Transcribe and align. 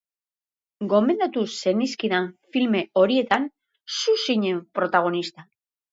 Gomendatu 0.93 1.43
zenizkidan 1.57 2.25
filme 2.55 2.83
horietan 3.03 3.45
zu 3.99 4.19
zinen 4.27 4.63
protagonista. 4.79 5.51